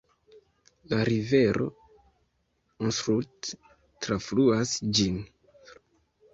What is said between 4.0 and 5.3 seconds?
trafluas ĝin.